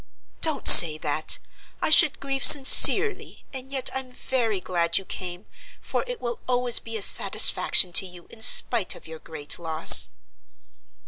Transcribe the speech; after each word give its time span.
"Don't 0.41 0.67
say 0.67 0.97
that! 0.97 1.37
I 1.79 1.91
should 1.91 2.19
grieve 2.19 2.43
sincerely; 2.43 3.45
and 3.53 3.71
yet 3.71 3.91
I'm 3.93 4.11
very 4.11 4.59
glad 4.59 4.97
you 4.97 5.05
came, 5.05 5.45
for 5.79 6.03
it 6.07 6.19
will 6.19 6.39
always 6.47 6.79
be 6.79 6.97
a 6.97 7.03
satisfaction 7.03 7.93
to 7.93 8.07
you 8.07 8.25
in 8.31 8.41
spite 8.41 8.95
of 8.95 9.05
your 9.05 9.19
great 9.19 9.59
loss." 9.59 10.09